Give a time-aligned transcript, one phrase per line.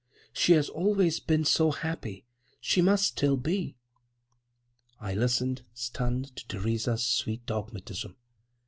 [0.33, 3.75] She has always been so happy—she must still be."
[4.25, 8.15] < 4 > I listened, stunned, to Theresa's sweet dogmatism.